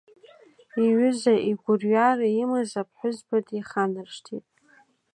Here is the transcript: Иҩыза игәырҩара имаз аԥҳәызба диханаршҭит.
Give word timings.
Иҩыза 0.85 1.33
игәырҩара 1.49 2.27
имаз 2.41 2.71
аԥҳәызба 2.81 3.37
диханаршҭит. 3.45 4.45